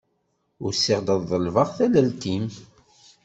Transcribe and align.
Usiɣ-d 0.65 1.07
ad 1.13 1.21
ḍelbeɣ 1.31 1.67
tallelt-im. 1.77 2.45